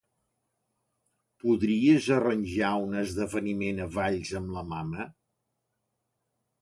[1.43, 5.07] Podries arranjar un esdeveniment a Valls amb la mama?